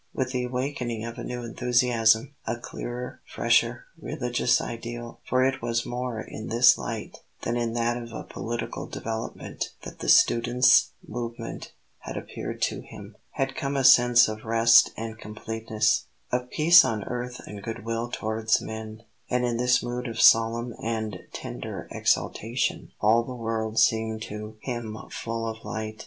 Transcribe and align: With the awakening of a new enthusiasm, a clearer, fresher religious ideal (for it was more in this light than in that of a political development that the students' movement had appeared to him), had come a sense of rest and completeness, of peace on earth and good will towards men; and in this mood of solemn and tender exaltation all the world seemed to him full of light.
With 0.15 0.31
the 0.31 0.45
awakening 0.45 1.05
of 1.05 1.19
a 1.19 1.23
new 1.23 1.43
enthusiasm, 1.43 2.33
a 2.47 2.57
clearer, 2.57 3.21
fresher 3.23 3.85
religious 4.01 4.59
ideal 4.59 5.19
(for 5.29 5.43
it 5.45 5.61
was 5.61 5.85
more 5.85 6.19
in 6.19 6.47
this 6.47 6.75
light 6.75 7.19
than 7.43 7.55
in 7.55 7.73
that 7.73 7.97
of 8.01 8.11
a 8.11 8.23
political 8.23 8.87
development 8.87 9.73
that 9.83 9.99
the 9.99 10.09
students' 10.09 10.89
movement 11.07 11.71
had 11.99 12.17
appeared 12.17 12.63
to 12.63 12.81
him), 12.81 13.15
had 13.33 13.55
come 13.55 13.77
a 13.77 13.83
sense 13.83 14.27
of 14.27 14.43
rest 14.43 14.89
and 14.97 15.19
completeness, 15.19 16.05
of 16.31 16.49
peace 16.49 16.83
on 16.83 17.03
earth 17.03 17.39
and 17.45 17.61
good 17.61 17.85
will 17.85 18.09
towards 18.09 18.59
men; 18.59 19.03
and 19.29 19.45
in 19.45 19.57
this 19.57 19.83
mood 19.83 20.07
of 20.07 20.19
solemn 20.19 20.73
and 20.81 21.19
tender 21.31 21.87
exaltation 21.91 22.91
all 23.01 23.21
the 23.23 23.35
world 23.35 23.77
seemed 23.77 24.23
to 24.23 24.57
him 24.61 24.97
full 25.11 25.47
of 25.47 25.63
light. 25.63 25.99